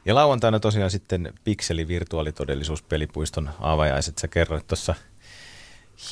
Ja 0.05 0.15
lauantaina 0.15 0.59
tosiaan 0.59 0.91
sitten 0.91 1.33
Pixeli 1.43 1.87
virtuaalitodellisuuspelipuiston 1.87 3.49
avajaiset. 3.59 4.17
Sä 4.17 4.27
kerroit 4.27 4.67
tuossa 4.67 4.95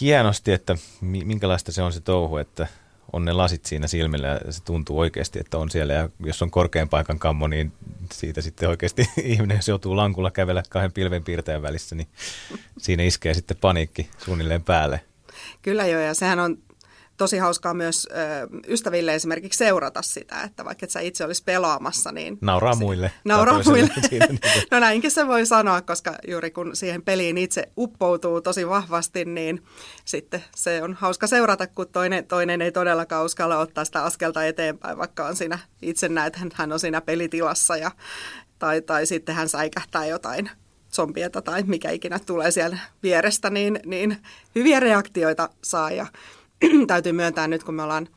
hienosti, 0.01 0.51
että 0.51 0.75
minkälaista 1.01 1.71
se 1.71 1.81
on 1.81 1.93
se 1.93 2.01
touhu, 2.01 2.37
että 2.37 2.67
on 3.13 3.25
ne 3.25 3.33
lasit 3.33 3.65
siinä 3.65 3.87
silmillä 3.87 4.27
ja 4.27 4.51
se 4.51 4.63
tuntuu 4.63 4.99
oikeasti, 4.99 5.39
että 5.39 5.57
on 5.57 5.69
siellä. 5.69 5.93
Ja 5.93 6.09
jos 6.19 6.41
on 6.41 6.51
korkean 6.51 6.89
paikan 6.89 7.19
kammo, 7.19 7.47
niin 7.47 7.73
siitä 8.11 8.41
sitten 8.41 8.69
oikeasti 8.69 9.09
ihminen, 9.23 9.55
jos 9.55 9.67
joutuu 9.67 9.95
lankulla 9.95 10.31
kävellä 10.31 10.63
kahden 10.69 10.91
pilven 10.91 11.23
piirtäjän 11.23 11.61
välissä, 11.61 11.95
niin 11.95 12.07
siinä 12.77 13.03
iskee 13.03 13.33
sitten 13.33 13.57
paniikki 13.61 14.09
suunnilleen 14.17 14.63
päälle. 14.63 15.01
Kyllä 15.61 15.87
joo, 15.87 16.01
ja 16.01 16.13
sehän 16.13 16.39
on 16.39 16.57
tosi 17.17 17.37
hauskaa 17.37 17.73
myös 17.73 18.07
ö, 18.11 18.15
ystäville 18.67 19.15
esimerkiksi 19.15 19.57
seurata 19.57 20.01
sitä, 20.01 20.41
että 20.41 20.65
vaikka 20.65 20.85
et 20.85 20.89
sä 20.89 20.99
itse 20.99 21.25
olisi 21.25 21.43
pelaamassa, 21.43 22.11
niin... 22.11 22.37
Nauraa 22.41 22.73
se, 22.73 22.79
muille. 22.79 23.11
Nauraa 23.25 23.61
muille. 23.65 23.89
No 24.71 24.79
näinkin 24.79 25.11
se 25.11 25.27
voi 25.27 25.45
sanoa, 25.45 25.81
koska 25.81 26.15
juuri 26.27 26.51
kun 26.51 26.75
siihen 26.75 27.01
peliin 27.01 27.37
itse 27.37 27.69
uppoutuu 27.77 28.41
tosi 28.41 28.69
vahvasti, 28.69 29.25
niin 29.25 29.63
sitten 30.05 30.43
se 30.55 30.83
on 30.83 30.93
hauska 30.93 31.27
seurata, 31.27 31.67
kun 31.67 31.87
toinen, 31.87 32.27
toinen 32.27 32.61
ei 32.61 32.71
todellakaan 32.71 33.25
uskalla 33.25 33.57
ottaa 33.57 33.85
sitä 33.85 34.03
askelta 34.03 34.45
eteenpäin, 34.45 34.97
vaikka 34.97 35.25
on 35.25 35.35
siinä, 35.35 35.59
itse 35.81 36.09
näet, 36.09 36.35
että 36.35 36.55
hän 36.57 36.71
on 36.71 36.79
siinä 36.79 37.01
pelitilassa 37.01 37.77
ja, 37.77 37.91
tai, 38.59 38.81
tai 38.81 39.05
sitten 39.05 39.35
hän 39.35 39.49
säikähtää 39.49 40.05
jotain 40.05 40.49
zombieta 40.93 41.41
tai 41.41 41.63
mikä 41.63 41.91
ikinä 41.91 42.19
tulee 42.19 42.51
siellä 42.51 42.77
vierestä, 43.03 43.49
niin, 43.49 43.79
niin 43.85 44.17
hyviä 44.55 44.79
reaktioita 44.79 45.49
saa 45.63 45.91
ja 45.91 46.05
täytyy 46.87 47.11
myöntää 47.11 47.47
nyt, 47.47 47.63
kun 47.63 47.75
me 47.75 47.83
ollaan 47.83 48.07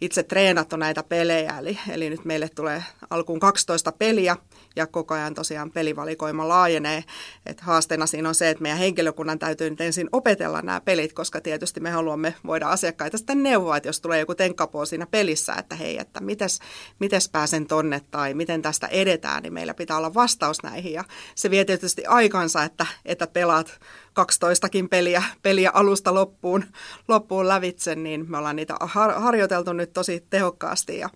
itse 0.00 0.22
treenattu 0.22 0.76
näitä 0.76 1.02
pelejä. 1.02 1.58
Eli, 1.58 1.78
eli 1.88 2.10
nyt 2.10 2.24
meille 2.24 2.48
tulee 2.48 2.84
alkuun 3.10 3.40
12 3.40 3.92
peliä 3.92 4.36
ja 4.76 4.86
koko 4.86 5.14
ajan 5.14 5.34
tosiaan 5.34 5.70
pelivalikoima 5.70 6.48
laajenee. 6.48 7.04
Et 7.46 7.60
haasteena 7.60 8.06
siinä 8.06 8.28
on 8.28 8.34
se, 8.34 8.50
että 8.50 8.62
meidän 8.62 8.78
henkilökunnan 8.78 9.38
täytyy 9.38 9.70
nyt 9.70 9.80
ensin 9.80 10.08
opetella 10.12 10.62
nämä 10.62 10.80
pelit, 10.80 11.12
koska 11.12 11.40
tietysti 11.40 11.80
me 11.80 11.90
haluamme 11.90 12.34
voida 12.46 12.68
asiakkaita 12.68 13.18
sitten 13.18 13.42
neuvoa, 13.42 13.76
että 13.76 13.88
jos 13.88 14.00
tulee 14.00 14.20
joku 14.20 14.34
tenkkapoo 14.34 14.86
siinä 14.86 15.06
pelissä, 15.06 15.54
että 15.54 15.76
hei, 15.76 15.98
että 15.98 16.20
mites, 16.20 16.60
mites 16.98 17.28
pääsen 17.28 17.66
tonne 17.66 18.00
tai 18.10 18.34
miten 18.34 18.62
tästä 18.62 18.86
edetään, 18.86 19.42
niin 19.42 19.52
meillä 19.52 19.74
pitää 19.74 19.96
olla 19.96 20.14
vastaus 20.14 20.62
näihin. 20.62 20.92
Ja 20.92 21.04
se 21.34 21.50
vie 21.50 21.64
tietysti 21.64 22.06
aikansa, 22.06 22.62
että, 22.62 22.86
että 23.04 23.26
pelaat 23.26 23.80
12kin 24.20 24.88
peliä, 24.88 25.22
peliä 25.42 25.70
alusta 25.74 26.14
loppuun, 26.14 26.64
loppuun 27.08 27.48
lävitse, 27.48 27.94
niin 27.94 28.30
me 28.30 28.38
ollaan 28.38 28.56
niitä 28.56 28.74
har- 28.80 29.20
harjoiteltu 29.20 29.72
nyt 29.72 29.92
tosi 29.92 30.26
tehokkaasti. 30.30 30.98
Ja 30.98 31.08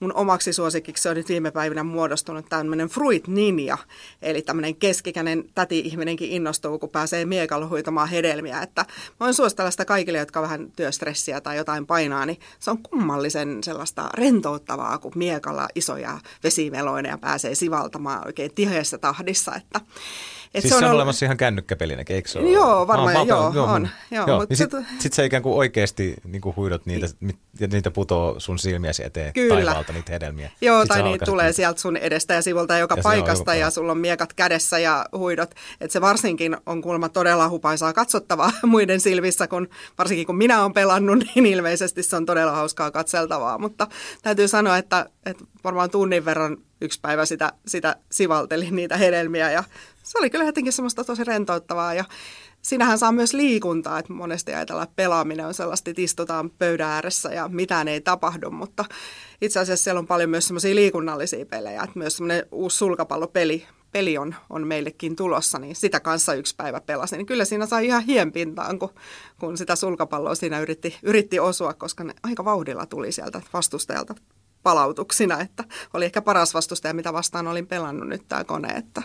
mun 0.00 0.14
omaksi 0.14 0.52
suosikiksi 0.52 1.08
on 1.08 1.16
nyt 1.16 1.28
viime 1.28 1.50
päivinä 1.50 1.82
muodostunut 1.82 2.46
tämmöinen 2.48 2.88
Fruit 3.02 3.28
Ninja, 3.28 3.78
eli 4.22 4.42
tämmöinen 4.42 4.76
keskikäinen 4.76 5.44
täti-ihminenkin 5.54 6.30
innostuu, 6.30 6.78
kun 6.78 6.88
pääsee 6.88 7.24
miekalla 7.24 7.68
huitamaan 7.68 8.08
hedelmiä. 8.08 8.62
Että 8.62 8.86
voin 9.20 9.34
suositella 9.34 9.70
sitä 9.70 9.84
kaikille, 9.84 10.18
jotka 10.18 10.42
vähän 10.42 10.72
työstressiä 10.76 11.40
tai 11.40 11.56
jotain 11.56 11.86
painaa, 11.86 12.26
niin 12.26 12.40
se 12.58 12.70
on 12.70 12.82
kummallisen 12.82 13.64
sellaista 13.64 14.10
rentouttavaa, 14.14 14.98
kun 14.98 15.12
miekalla 15.14 15.68
isoja 15.74 16.18
vesimeloineja 16.44 17.18
pääsee 17.18 17.54
sivaltamaan 17.54 18.26
oikein 18.26 18.54
tiheässä 18.54 18.98
tahdissa. 18.98 19.54
Että 19.54 19.80
et 20.54 20.62
siis 20.62 20.70
se 20.70 20.76
on, 20.76 20.84
ollut... 20.84 20.94
olemassa 20.94 21.24
ihan 21.24 21.36
kännykkäpelinäkin, 21.36 22.16
eikö 22.16 22.28
se 22.28 22.38
ole? 22.38 22.50
Joo, 22.50 22.86
varmaan 22.86 23.14
no, 23.14 23.24
joo, 23.24 23.52
joo, 23.54 23.66
on. 23.66 23.88
Joo, 24.10 24.26
joo. 24.26 24.46
Niin 24.48 24.56
sitten 24.56 24.82
se... 24.82 25.02
sit 25.02 25.12
sä 25.12 25.24
ikään 25.24 25.42
kuin 25.42 25.54
oikeasti 25.54 26.14
niin 26.24 26.40
kuin 26.40 26.56
huidot 26.56 26.86
niitä, 26.86 27.06
ja 27.60 27.68
niitä 27.68 27.90
putoo 27.90 28.34
sun 28.38 28.58
silmiäsi 28.58 29.04
eteen 29.04 29.32
Kyllä. 29.32 29.54
taivaalta 29.54 29.92
niitä 29.92 30.12
hedelmiä. 30.12 30.50
Joo, 30.60 30.80
sit 30.80 30.88
tai 30.88 31.02
niitä 31.02 31.24
tulee 31.24 31.52
sieltä 31.52 31.80
sun 31.80 31.96
edestä 31.96 32.34
ja 32.34 32.42
sivulta 32.42 32.78
joka 32.78 32.94
ja 32.96 33.02
paikasta 33.02 33.54
ja 33.54 33.70
sulla 33.70 33.92
on 33.92 33.98
miekat 33.98 34.32
kädessä 34.32 34.78
ja 34.78 35.06
huidot. 35.16 35.50
Että 35.80 35.92
se 35.92 36.00
varsinkin 36.00 36.56
on 36.66 36.82
kuulemma 36.82 37.08
todella 37.08 37.48
hupaisaa 37.48 37.92
katsottavaa 37.92 38.52
muiden 38.66 39.00
silmissä, 39.00 39.48
kun 39.48 39.68
varsinkin 39.98 40.26
kun 40.26 40.36
minä 40.36 40.62
olen 40.62 40.72
pelannut, 40.72 41.18
niin 41.34 41.46
ilmeisesti 41.46 42.02
se 42.02 42.16
on 42.16 42.26
todella 42.26 42.52
hauskaa 42.52 42.90
katseltavaa. 42.90 43.58
Mutta 43.58 43.86
täytyy 44.22 44.48
sanoa, 44.48 44.78
että, 44.78 45.06
että 45.26 45.44
varmaan 45.64 45.90
tunnin 45.90 46.24
verran 46.24 46.56
yksi 46.80 47.00
päivä 47.00 47.26
sitä, 47.26 47.52
sitä 47.66 47.96
sivalteli 48.12 48.70
niitä 48.70 48.96
hedelmiä 48.96 49.50
ja 49.50 49.64
se 50.02 50.18
oli 50.18 50.30
kyllä 50.30 50.44
jotenkin 50.44 50.72
semmoista 50.72 51.04
tosi 51.04 51.24
rentouttavaa 51.24 51.94
ja 51.94 52.04
siinähän 52.62 52.98
saa 52.98 53.12
myös 53.12 53.34
liikuntaa, 53.34 53.98
että 53.98 54.12
monesti 54.12 54.54
ajatellaan, 54.54 54.84
että 54.84 54.96
pelaaminen 54.96 55.46
on 55.46 55.54
sellaista, 55.54 55.90
että 55.90 56.02
istutaan 56.02 56.50
pöydän 56.50 56.90
ääressä 56.90 57.28
ja 57.28 57.48
mitään 57.48 57.88
ei 57.88 58.00
tapahdu, 58.00 58.50
mutta 58.50 58.84
itse 59.40 59.60
asiassa 59.60 59.84
siellä 59.84 59.98
on 59.98 60.06
paljon 60.06 60.30
myös 60.30 60.46
semmoisia 60.46 60.74
liikunnallisia 60.74 61.46
pelejä, 61.46 61.82
että 61.82 61.98
myös 61.98 62.16
semmoinen 62.16 62.46
uusi 62.52 62.76
sulkapallopeli 62.76 63.66
peli 63.92 64.18
on, 64.18 64.34
on 64.50 64.66
meillekin 64.66 65.16
tulossa, 65.16 65.58
niin 65.58 65.76
sitä 65.76 66.00
kanssa 66.00 66.34
yksi 66.34 66.54
päivä 66.56 66.80
pelasin. 66.80 67.16
Niin 67.16 67.26
kyllä 67.26 67.44
siinä 67.44 67.66
sai 67.66 67.86
ihan 67.86 68.02
hienpintaan, 68.02 68.78
kun, 68.78 68.90
kun 69.40 69.58
sitä 69.58 69.76
sulkapalloa 69.76 70.34
siinä 70.34 70.60
yritti, 70.60 70.96
yritti 71.02 71.40
osua, 71.40 71.74
koska 71.74 72.04
ne 72.04 72.14
aika 72.22 72.44
vauhdilla 72.44 72.86
tuli 72.86 73.12
sieltä 73.12 73.40
vastustajalta 73.52 74.14
palautuksina, 74.62 75.40
että 75.40 75.64
oli 75.94 76.04
ehkä 76.04 76.22
paras 76.22 76.54
vastustaja, 76.54 76.94
mitä 76.94 77.12
vastaan 77.12 77.46
olin 77.46 77.66
pelannut 77.66 78.08
nyt 78.08 78.28
tämä 78.28 78.44
kone, 78.44 78.68
että, 78.68 79.02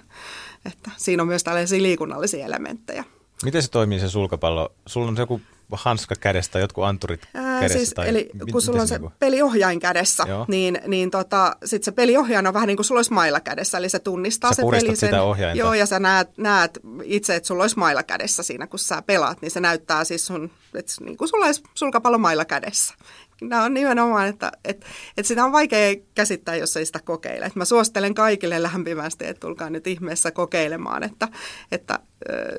että 0.65 0.91
siinä 0.97 1.23
on 1.23 1.27
myös 1.27 1.43
tällaisia 1.43 1.81
liikunnallisia 1.81 2.45
elementtejä. 2.45 3.03
Miten 3.43 3.63
se 3.63 3.69
toimii 3.69 3.99
se 3.99 4.09
sulkapallo? 4.09 4.73
Sulla 4.85 5.07
on 5.07 5.15
se 5.15 5.21
joku 5.21 5.41
hanska 5.71 6.15
kädestä, 6.15 6.59
jotkut 6.59 6.83
anturit 6.83 7.21
Ää, 7.33 7.59
kädessä? 7.59 7.77
Siis, 7.77 7.89
tai 7.89 8.09
eli 8.09 8.29
kun 8.51 8.61
sulla 8.61 8.81
on 8.81 8.87
se 8.87 8.97
niinku? 8.97 9.13
peliohjain 9.19 9.79
kädessä, 9.79 10.23
Joo. 10.27 10.45
niin, 10.47 10.81
niin 10.87 11.11
tota, 11.11 11.55
sit 11.65 11.83
se 11.83 11.91
peliohjain 11.91 12.47
on 12.47 12.53
vähän 12.53 12.67
niin 12.67 12.77
kuin 12.77 12.85
sulla 12.85 12.99
olisi 12.99 13.13
mailla 13.13 13.39
kädessä, 13.39 13.77
eli 13.77 13.89
se 13.89 13.99
tunnistaa 13.99 14.53
sä 14.53 14.55
se 14.55 14.61
peli. 14.71 14.85
Sen, 14.85 14.97
sitä 14.97 15.23
ohjainta. 15.23 15.59
Joo, 15.59 15.73
ja 15.73 15.85
sä 15.85 15.99
näet, 15.99 16.37
näet 16.37 16.79
itse, 17.03 17.35
että 17.35 17.47
sulla 17.47 17.63
olisi 17.63 17.77
mailla 17.77 18.03
kädessä 18.03 18.43
siinä, 18.43 18.67
kun 18.67 18.79
sä 18.79 19.01
pelaat, 19.01 19.41
niin 19.41 19.51
se 19.51 19.59
näyttää 19.59 20.03
siis 20.03 20.25
sun, 20.25 20.51
että 20.75 20.93
niin 20.99 21.17
kuin 21.17 21.27
sulla 21.27 21.45
olisi 21.45 21.63
sulkapallo 21.73 22.17
mailla 22.17 22.45
kädessä 22.45 22.93
nämä 23.41 23.63
on 23.63 23.73
nimenomaan, 23.73 24.27
että, 24.27 24.51
että, 24.65 24.85
että 25.17 25.27
sitä 25.27 25.45
on 25.45 25.51
vaikea 25.51 25.95
käsittää, 26.15 26.55
jos 26.55 26.77
ei 26.77 26.85
sitä 26.85 26.99
kokeile. 27.05 27.45
Että 27.45 27.59
mä 27.59 27.65
suosittelen 27.65 28.13
kaikille 28.13 28.63
lämpimästi, 28.63 29.25
että 29.25 29.39
tulkaa 29.39 29.69
nyt 29.69 29.87
ihmeessä 29.87 30.31
kokeilemaan, 30.31 31.03
että, 31.03 31.27
että 31.71 31.99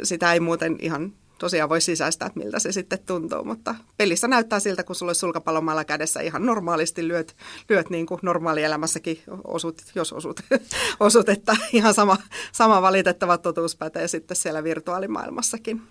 sitä 0.03 0.33
ei 0.33 0.41
muuten 0.41 0.77
ihan 0.81 1.13
tosiaan 1.39 1.69
voi 1.69 1.81
sisäistää, 1.81 2.27
että 2.27 2.41
miltä 2.41 2.59
se 2.59 2.73
sitten 2.73 2.99
tuntuu, 3.07 3.45
mutta 3.45 3.75
pelissä 3.97 4.29
näyttää 4.29 4.61
siltä, 4.61 4.85
kun 4.85 4.97
sulla 4.97 5.11
olisi 5.11 5.19
sulkapallomalla 5.19 5.85
kädessä 5.85 6.21
ihan 6.21 6.47
normaalisti 6.47 7.09
lyöt, 7.09 7.37
lyöt 7.69 7.91
niin 7.91 8.07
kuin 8.07 8.19
normaalielämässäkin 8.23 9.23
osut, 9.45 9.83
jos 9.95 10.13
osut, 10.13 10.41
osut 11.01 11.29
että 11.29 11.57
ihan 11.73 11.95
sama, 11.95 12.17
sama 12.53 12.83
valitettava 12.83 13.39
totuus 13.39 13.77
pätee 13.77 14.09
sitten 14.09 14.37
siellä 14.37 14.65
virtuaalimaailmassakin. 14.65 15.83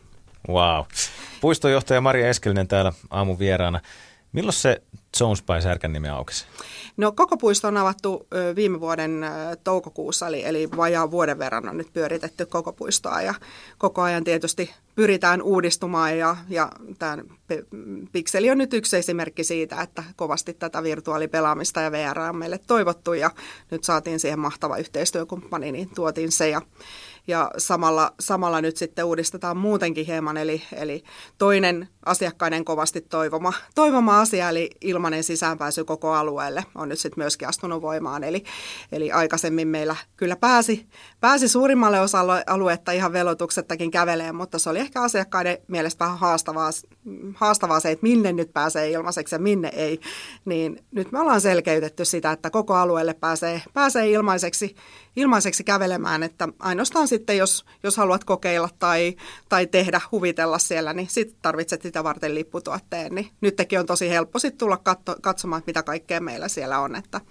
Wow. 0.50 0.86
Puistojohtaja 1.42 2.02
Maria 2.02 2.30
Eskelinen 2.30 2.68
täällä 2.68 2.94
aamun 3.10 3.40
vieraana. 3.40 3.80
Milloin 4.38 4.54
se 4.54 4.82
Jones 5.20 5.44
by 5.44 5.62
Särkänniemi 5.62 6.10
aukesi? 6.10 6.46
No 6.98 7.12
koko 7.12 7.38
puisto 7.38 7.68
on 7.68 7.78
avattu 7.78 8.28
viime 8.56 8.80
vuoden 8.80 9.26
toukokuussa, 9.64 10.28
eli, 10.28 10.46
eli 10.46 10.70
vajaa 10.78 11.12
vuoden 11.12 11.40
verran 11.40 11.70
on 11.70 11.78
nyt 11.78 11.94
pyöritetty 11.94 12.46
koko 12.46 12.74
puistoa 12.74 13.22
ja 13.22 13.34
koko 13.78 14.02
ajan 14.02 14.24
tietysti 14.24 14.74
pyritään 14.96 15.42
uudistumaan 15.42 16.18
ja, 16.18 16.36
ja 16.50 16.72
tämä 17.00 17.18
Pixeli 18.12 18.50
on 18.50 18.58
nyt 18.58 18.74
yksi 18.74 18.98
esimerkki 18.98 19.44
siitä, 19.44 19.82
että 19.82 20.04
kovasti 20.16 20.54
tätä 20.54 20.84
virtuaalipelaamista 20.84 21.82
ja 21.82 21.92
VR 21.92 22.20
on 22.20 22.38
meille 22.38 22.60
toivottu 22.68 23.14
ja 23.14 23.32
nyt 23.72 23.84
saatiin 23.84 24.20
siihen 24.20 24.40
mahtava 24.40 24.78
yhteistyökumppani, 24.78 25.72
niin 25.72 25.90
tuotiin 25.96 26.32
se 26.32 26.50
ja 26.50 26.62
ja 27.28 27.52
samalla, 27.58 28.14
samalla 28.20 28.62
nyt 28.62 28.78
sitten 28.78 29.06
uudistetaan 29.06 29.58
muutenkin 29.58 30.06
hieman, 30.06 30.38
eli, 30.38 30.62
eli 30.76 31.04
toinen 31.38 31.88
asiakkaiden 32.06 32.66
kovasti 32.66 33.02
toivoma, 33.02 33.54
toivoma 33.76 34.22
asia, 34.22 34.50
eli 34.50 34.70
ilmainen 34.82 35.24
sisäänpääsy 35.24 35.84
koko 35.84 36.14
alueelle 36.14 36.66
on 36.76 36.90
nyt 36.90 37.00
sitten 37.00 37.22
myöskin 37.22 37.48
astunut 37.48 37.82
voimaan, 37.82 38.24
eli, 38.24 38.44
eli 38.92 39.12
aikaisemmin 39.12 39.68
meillä 39.68 39.96
kyllä 40.18 40.36
pääsi, 40.36 40.88
pääsi 41.20 41.48
suurimmalle 41.48 42.00
osalle 42.00 42.44
aluetta 42.48 42.92
ihan 42.92 43.14
velotuksettakin 43.14 43.92
käveleen, 43.92 44.36
mutta 44.36 44.60
se 44.60 44.70
oli 44.70 44.80
ehkä 44.80 45.02
asiakkaiden 45.02 45.58
mielestä 45.68 46.06
vähän 46.06 46.20
haastavaa, 46.20 46.70
haastavaa 47.36 47.80
se, 47.80 47.92
että 47.92 48.04
minne 48.04 48.34
nyt 48.34 48.54
pääsee 48.54 48.90
ilmaiseksi 48.90 49.36
ja 49.36 49.40
minne 49.40 49.72
ei, 49.76 50.00
niin 50.46 50.80
nyt 50.92 51.12
me 51.12 51.20
ollaan 51.20 51.42
selkeytetty 51.42 52.06
sitä, 52.06 52.32
että 52.32 52.50
koko 52.50 52.76
alueelle 52.76 53.14
pääsee, 53.14 53.62
pääsee 53.74 54.10
ilmaiseksi, 54.10 54.76
ilmaiseksi 55.18 55.64
kävelemään, 55.64 56.24
että 56.24 56.48
ainoastaan 56.60 57.08
sitten 57.08 57.38
jos, 57.38 57.66
jos 57.84 57.98
haluat 57.98 58.24
kokeilla 58.24 58.70
tai, 58.80 59.16
tai 59.50 59.68
tehdä, 59.68 60.02
huvitella 60.12 60.60
siellä, 60.60 60.94
niin 60.94 61.08
sitten 61.10 61.38
tarvitset 61.42 61.82
sitä 61.82 62.04
varten 62.04 62.36
lipputuotteen, 62.36 63.16
niin 63.16 63.30
nytkin 63.42 63.80
on 63.80 63.86
tosi 63.86 64.10
helppo 64.10 64.40
sitten 64.40 64.58
tulla 64.58 64.78
katso, 64.78 65.16
katsomaan, 65.22 65.64
mitä 65.68 65.84
kaikkea 65.84 66.22
meillä 66.22 66.48
siellä 66.48 66.80
on, 66.80 66.96
että 66.96 67.22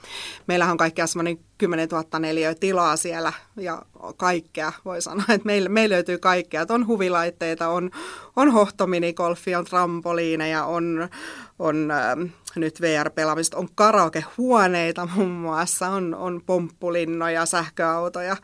meillähän 0.46 0.72
on 0.72 0.78
kaikkea 0.78 1.06
semmoinen 1.06 1.38
10 1.58 1.88
000 1.88 2.18
neliöä 2.18 2.54
tilaa 2.54 2.96
siellä 2.96 3.32
ja 3.56 3.82
kaikkea 4.16 4.72
voi 4.84 5.02
sanoa, 5.02 5.24
että 5.28 5.46
meillä, 5.46 5.68
meillä 5.68 5.94
löytyy 5.94 6.18
kaikkea, 6.18 6.62
että 6.62 6.74
on 6.74 6.86
huvilaitteita, 6.86 7.68
on, 7.68 7.90
on 8.36 8.52
hohtominikolfi, 8.52 9.54
on 9.54 9.64
trampoliineja, 9.64 10.64
on, 10.64 11.08
on 11.58 11.90
ähm, 11.90 12.22
nyt 12.56 12.80
VR-pelaamista, 12.80 13.56
on 13.56 13.68
karaokehuoneita 13.74 15.08
muun 15.14 15.30
muassa, 15.30 15.88
on, 15.88 16.14
on 16.14 16.42
pomppulinnoja, 16.46 17.46
sähköautoja 17.46 18.36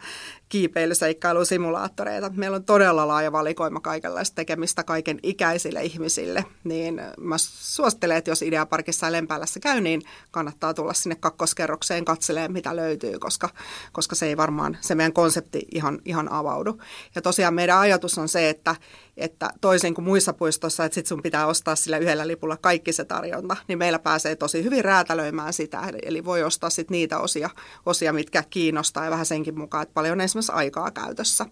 kiipeilyseikkailusimulaattoreita. 0.52 2.30
Meillä 2.30 2.54
on 2.56 2.64
todella 2.64 3.08
laaja 3.08 3.32
valikoima 3.32 3.80
kaikenlaista 3.80 4.34
tekemistä 4.34 4.84
kaiken 4.84 5.18
ikäisille 5.22 5.82
ihmisille, 5.82 6.44
niin 6.64 7.00
mä 7.20 7.34
suosittelen, 7.38 8.16
että 8.16 8.30
jos 8.30 8.42
Ideaparkissa 8.42 9.06
ja 9.06 9.12
Lempäälässä 9.12 9.60
käy, 9.60 9.80
niin 9.80 10.02
kannattaa 10.30 10.74
tulla 10.74 10.92
sinne 10.92 11.16
kakkoskerrokseen 11.20 12.04
katselemaan, 12.04 12.52
mitä 12.52 12.76
löytyy, 12.76 13.18
koska, 13.18 13.48
koska 13.92 14.14
se 14.14 14.26
ei 14.26 14.36
varmaan, 14.36 14.78
se 14.80 14.94
meidän 14.94 15.12
konsepti 15.12 15.66
ihan, 15.74 16.00
ihan 16.04 16.32
avaudu. 16.32 16.80
Ja 17.14 17.22
tosiaan 17.22 17.54
meidän 17.54 17.78
ajatus 17.78 18.18
on 18.18 18.28
se, 18.28 18.48
että, 18.48 18.76
että 19.16 19.50
toisin 19.60 19.94
kuin 19.94 20.04
muissa 20.04 20.32
puistoissa, 20.32 20.84
että 20.84 20.94
sit 20.94 21.06
sun 21.06 21.22
pitää 21.22 21.46
ostaa 21.46 21.76
sillä 21.76 21.98
yhdellä 21.98 22.26
lipulla 22.26 22.56
kaikki 22.56 22.92
se 22.92 23.04
tarjonta, 23.04 23.56
niin 23.68 23.78
meillä 23.78 23.98
pääsee 23.98 24.36
tosi 24.36 24.64
hyvin 24.64 24.84
räätälöimään 24.84 25.52
sitä, 25.52 25.82
eli 26.02 26.24
voi 26.24 26.42
ostaa 26.42 26.70
sit 26.70 26.90
niitä 26.90 27.18
osia, 27.18 27.50
osia, 27.86 28.12
mitkä 28.12 28.44
kiinnostaa 28.50 29.04
ja 29.04 29.10
vähän 29.10 29.26
senkin 29.26 29.58
mukaan, 29.58 29.82
että 29.82 29.94
paljon 29.94 30.20
esimerkiksi 30.20 30.52
aikaa 30.52 30.90
käytössä. 30.90 31.46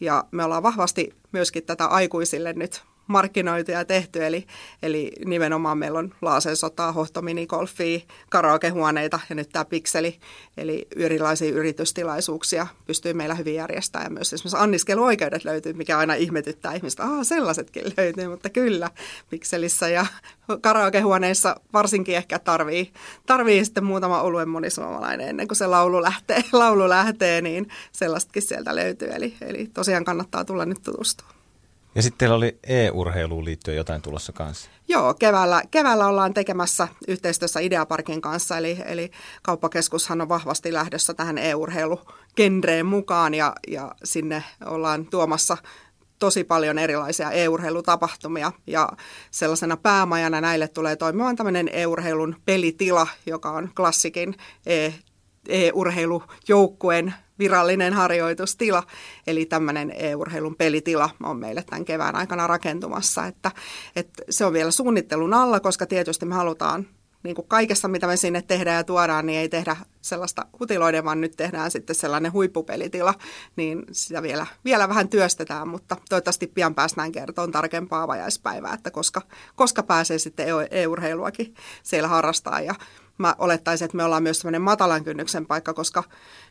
Ja 0.00 0.24
me 0.30 0.44
ollaan 0.44 0.62
vahvasti 0.62 1.10
myöskin 1.32 1.64
tätä 1.64 1.86
aikuisille 1.86 2.52
nyt 2.52 2.82
markkinoitu 3.06 3.70
ja 3.70 3.84
tehty, 3.84 4.26
eli, 4.26 4.46
eli 4.82 5.12
nimenomaan 5.24 5.78
meillä 5.78 5.98
on 5.98 6.14
Laasen 6.22 6.56
sotaa, 6.56 6.92
Hohto 6.92 7.22
minigolfia, 7.22 8.00
karaokehuoneita 8.30 9.20
ja 9.28 9.34
nyt 9.34 9.48
tämä 9.48 9.64
Pixeli, 9.64 10.18
eli 10.56 10.86
erilaisia 10.96 11.52
yritystilaisuuksia 11.52 12.66
pystyy 12.86 13.14
meillä 13.14 13.34
hyvin 13.34 13.54
järjestämään. 13.54 14.06
Ja 14.06 14.10
myös 14.10 14.32
esimerkiksi 14.32 14.56
anniskeluoikeudet 14.56 15.44
löytyy, 15.44 15.72
mikä 15.72 15.98
aina 15.98 16.14
ihmetyttää 16.14 16.74
ihmistä, 16.74 17.02
että 17.02 17.24
sellaisetkin 17.24 17.84
löytyy, 17.96 18.28
mutta 18.28 18.50
kyllä 18.50 18.90
Pixelissä 19.30 19.88
ja 19.88 20.06
karaokehuoneissa 20.60 21.56
varsinkin 21.72 22.16
ehkä 22.16 22.38
tarvii, 22.38 22.92
tarvii 23.26 23.64
sitten 23.64 23.84
muutama 23.84 24.22
oluen 24.22 24.48
monisuomalainen 24.48 25.28
ennen 25.28 25.48
kuin 25.48 25.56
se 25.56 25.66
laulu 25.66 26.02
lähtee, 26.02 26.44
laulu 26.52 26.88
lähtee 26.88 27.40
niin 27.40 27.68
sellaistakin 27.92 28.42
sieltä 28.42 28.76
löytyy, 28.76 29.08
eli, 29.12 29.36
eli 29.40 29.70
tosiaan 29.74 30.04
kannattaa 30.04 30.44
tulla 30.44 30.66
nyt 30.66 30.82
tutustua. 30.82 31.35
Ja 31.96 32.02
sitten 32.02 32.18
teillä 32.18 32.36
oli 32.36 32.58
e-urheiluun 32.64 33.44
liittyen 33.44 33.76
jotain 33.76 34.02
tulossa 34.02 34.32
kanssa. 34.32 34.70
Joo, 34.88 35.14
keväällä, 35.14 35.62
keväällä 35.70 36.06
ollaan 36.06 36.34
tekemässä 36.34 36.88
yhteistyössä 37.08 37.60
Ideaparkin 37.60 38.20
kanssa, 38.20 38.58
eli, 38.58 38.78
eli 38.86 39.10
kauppakeskushan 39.42 40.20
on 40.20 40.28
vahvasti 40.28 40.72
lähdössä 40.72 41.14
tähän 41.14 41.38
e-urheilugenreen 41.38 42.86
mukaan 42.86 43.34
ja, 43.34 43.52
ja 43.68 43.94
sinne 44.04 44.44
ollaan 44.64 45.06
tuomassa 45.06 45.56
tosi 46.18 46.44
paljon 46.44 46.78
erilaisia 46.78 47.30
e-urheilutapahtumia 47.30 48.52
ja 48.66 48.88
sellaisena 49.30 49.76
päämajana 49.76 50.40
näille 50.40 50.68
tulee 50.68 50.96
toimimaan 50.96 51.36
tämmöinen 51.36 51.70
e-urheilun 51.72 52.36
pelitila, 52.44 53.06
joka 53.26 53.50
on 53.50 53.70
klassikin 53.76 54.34
e- 54.66 54.92
e-urheilujoukkueen 55.48 57.14
virallinen 57.38 57.92
harjoitustila, 57.92 58.82
eli 59.26 59.46
tämmöinen 59.46 59.92
e-urheilun 59.96 60.56
pelitila 60.56 61.10
on 61.22 61.36
meille 61.36 61.62
tämän 61.62 61.84
kevään 61.84 62.16
aikana 62.16 62.46
rakentumassa, 62.46 63.26
että, 63.26 63.50
että 63.96 64.22
se 64.30 64.44
on 64.44 64.52
vielä 64.52 64.70
suunnittelun 64.70 65.34
alla, 65.34 65.60
koska 65.60 65.86
tietysti 65.86 66.26
me 66.26 66.34
halutaan 66.34 66.86
niin 67.22 67.36
kuin 67.36 67.48
kaikessa, 67.48 67.88
mitä 67.88 68.06
me 68.06 68.16
sinne 68.16 68.42
tehdään 68.42 68.76
ja 68.76 68.84
tuodaan, 68.84 69.26
niin 69.26 69.38
ei 69.38 69.48
tehdä 69.48 69.76
sellaista 70.00 70.46
hutiloiden, 70.60 71.04
vaan 71.04 71.20
nyt 71.20 71.36
tehdään 71.36 71.70
sitten 71.70 71.96
sellainen 71.96 72.32
huippupelitila, 72.32 73.14
niin 73.56 73.84
sitä 73.92 74.22
vielä, 74.22 74.46
vielä 74.64 74.88
vähän 74.88 75.08
työstetään, 75.08 75.68
mutta 75.68 75.96
toivottavasti 76.08 76.46
pian 76.46 76.74
päästään 76.74 77.12
kertomaan 77.12 77.52
tarkempaa 77.52 78.02
avajaispäivää, 78.02 78.74
että 78.74 78.90
koska, 78.90 79.22
koska 79.54 79.82
pääsee 79.82 80.18
sitten 80.18 80.46
e-urheiluakin 80.70 81.54
siellä 81.82 82.08
harrastaa. 82.08 82.60
Ja 82.60 82.74
mä 83.18 83.34
olettaisin, 83.38 83.84
että 83.84 83.96
me 83.96 84.04
ollaan 84.04 84.22
myös 84.22 84.38
sellainen 84.38 84.62
matalan 84.62 85.04
kynnyksen 85.04 85.46
paikka, 85.46 85.74
koska 85.74 86.02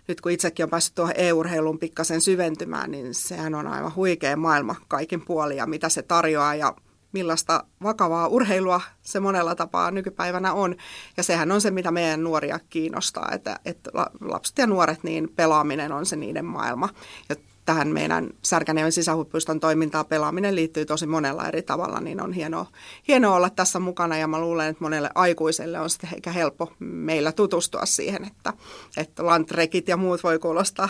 nyt 0.07 0.21
kun 0.21 0.31
itsekin 0.31 0.63
on 0.63 0.69
päässyt 0.69 0.95
tuohon 0.95 1.13
e-urheiluun 1.17 1.79
pikkasen 1.79 2.21
syventymään, 2.21 2.91
niin 2.91 3.13
sehän 3.13 3.55
on 3.55 3.67
aivan 3.67 3.95
huikea 3.95 4.37
maailma 4.37 4.75
kaikin 4.87 5.25
puolin 5.25 5.57
ja 5.57 5.65
mitä 5.65 5.89
se 5.89 6.01
tarjoaa. 6.01 6.55
Ja 6.55 6.73
millaista 7.15 7.63
vakavaa 7.83 8.27
urheilua 8.27 8.81
se 9.01 9.19
monella 9.19 9.55
tapaa 9.55 9.91
nykypäivänä 9.91 10.53
on. 10.53 10.75
Ja 11.17 11.23
sehän 11.23 11.51
on 11.51 11.61
se, 11.61 11.71
mitä 11.71 11.91
meidän 11.91 12.23
nuoria 12.23 12.59
kiinnostaa, 12.69 13.29
että, 13.31 13.59
että 13.65 13.89
lapset 14.21 14.57
ja 14.57 14.67
nuoret, 14.67 15.03
niin 15.03 15.29
pelaaminen 15.35 15.91
on 15.91 16.05
se 16.05 16.15
niiden 16.15 16.45
maailma. 16.45 16.89
Ja 17.29 17.35
tähän 17.65 17.87
meidän 17.87 18.29
Särkäneen 18.41 18.91
sisähuippuiston 18.91 19.59
toimintaa 19.59 20.03
pelaaminen 20.03 20.55
liittyy 20.55 20.85
tosi 20.85 21.07
monella 21.07 21.47
eri 21.47 21.61
tavalla, 21.61 21.99
niin 21.99 22.21
on 22.21 22.33
hienoa, 22.33 22.65
hienoa 23.07 23.35
olla 23.35 23.49
tässä 23.49 23.79
mukana 23.79 24.17
ja 24.17 24.27
mä 24.27 24.39
luulen, 24.39 24.69
että 24.69 24.83
monelle 24.83 25.09
aikuiselle 25.15 25.79
on 25.79 25.89
sitten 25.89 26.09
ehkä 26.15 26.31
helppo 26.31 26.73
meillä 26.79 27.31
tutustua 27.31 27.85
siihen, 27.85 28.25
että, 28.25 28.53
että 28.97 29.25
lantrekit 29.25 29.87
ja 29.87 29.97
muut 29.97 30.23
voi 30.23 30.39
kuulostaa, 30.39 30.89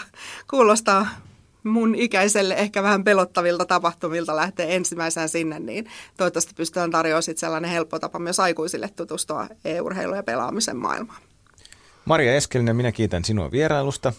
kuulostaa 0.49 1.07
mun 1.65 1.95
ikäiselle 1.95 2.53
ehkä 2.53 2.83
vähän 2.83 3.03
pelottavilta 3.03 3.65
tapahtumilta 3.65 4.35
lähtee 4.35 4.75
ensimmäisenä 4.75 5.27
sinne, 5.27 5.59
niin 5.59 5.89
toivottavasti 6.17 6.53
pystytään 6.55 6.91
tarjoamaan 6.91 7.23
sitten 7.23 7.39
sellainen 7.39 7.71
helppo 7.71 7.99
tapa 7.99 8.19
myös 8.19 8.39
aikuisille 8.39 8.89
tutustua 8.95 9.47
e-urheilu- 9.65 10.15
ja 10.15 10.23
pelaamisen 10.23 10.77
maailmaan. 10.77 11.21
Maria 12.05 12.35
Eskelinen, 12.35 12.75
minä 12.75 12.91
kiitän 12.91 13.25
sinua 13.25 13.51
vierailusta. 13.51 14.13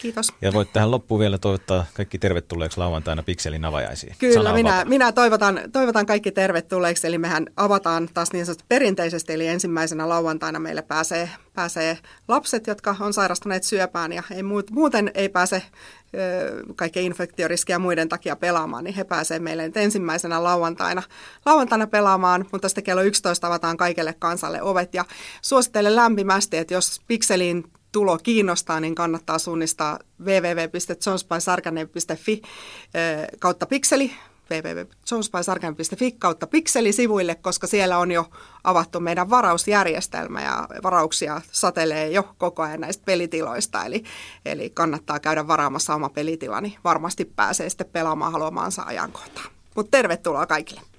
Kiitos. 0.00 0.32
Ja 0.40 0.52
voit 0.52 0.72
tähän 0.72 0.90
loppuun 0.90 1.20
vielä 1.20 1.38
toivottaa 1.38 1.86
kaikki 1.94 2.18
tervetulleeksi 2.18 2.78
lauantaina 2.78 3.22
Pikselin 3.22 3.64
avajaisiin. 3.64 4.16
Kyllä, 4.18 4.52
minä, 4.52 4.84
minä 4.84 5.12
toivotan, 5.12 5.60
toivotan 5.72 6.06
kaikki 6.06 6.32
tervetulleeksi. 6.32 7.06
Eli 7.06 7.18
mehän 7.18 7.46
avataan 7.56 8.08
taas 8.14 8.32
niin 8.32 8.46
sanotusti 8.46 8.64
perinteisesti, 8.68 9.32
eli 9.32 9.46
ensimmäisenä 9.46 10.08
lauantaina 10.08 10.58
meille 10.58 10.82
pääsee, 10.82 11.30
pääsee 11.54 11.98
lapset, 12.28 12.66
jotka 12.66 12.96
on 13.00 13.12
sairastuneet 13.12 13.64
syöpään 13.64 14.12
ja 14.12 14.22
ei, 14.30 14.42
muuten 14.70 15.10
ei 15.14 15.28
pääse 15.28 15.62
kaikkea 16.76 17.02
infektioriskiä 17.02 17.78
muiden 17.78 18.08
takia 18.08 18.36
pelaamaan, 18.36 18.84
niin 18.84 18.94
he 18.94 19.04
pääsevät 19.04 19.42
meille 19.42 19.66
nyt 19.66 19.76
ensimmäisenä 19.76 20.42
lauantaina, 20.42 21.02
lauantaina 21.46 21.86
pelaamaan, 21.86 22.44
mutta 22.52 22.68
sitten 22.68 22.84
kello 22.84 23.02
11 23.02 23.46
avataan 23.46 23.76
kaikille 23.76 24.14
kansalle 24.18 24.62
ovet. 24.62 24.94
Ja 24.94 25.04
suosittelen 25.42 25.96
lämpimästi, 25.96 26.56
että 26.56 26.74
jos 26.74 27.00
Pixelin 27.06 27.64
tulo 27.92 28.18
kiinnostaa, 28.18 28.80
niin 28.80 28.94
kannattaa 28.94 29.38
suunnistaa 29.38 29.98
www.jonesbysarkanen.fi 30.20 32.42
kautta 33.38 33.66
pikseli 33.66 34.12
www.jonesbysarkanen.fi 34.50 36.12
kautta 36.12 36.46
pikselisivuille, 36.46 37.34
koska 37.34 37.66
siellä 37.66 37.98
on 37.98 38.10
jo 38.10 38.30
avattu 38.64 39.00
meidän 39.00 39.30
varausjärjestelmä 39.30 40.42
ja 40.42 40.68
varauksia 40.82 41.40
satelee 41.52 42.10
jo 42.10 42.34
koko 42.38 42.62
ajan 42.62 42.80
näistä 42.80 43.04
pelitiloista. 43.04 43.84
Eli, 43.84 44.04
eli 44.44 44.70
kannattaa 44.70 45.20
käydä 45.20 45.46
varaamassa 45.46 45.94
oma 45.94 46.08
pelitila, 46.08 46.60
niin 46.60 46.78
varmasti 46.84 47.24
pääsee 47.24 47.70
sitten 47.70 47.90
pelaamaan 47.92 48.32
haluamaansa 48.32 48.82
ajankohtaan. 48.82 49.46
Mutta 49.74 49.90
tervetuloa 49.90 50.46
kaikille. 50.46 50.93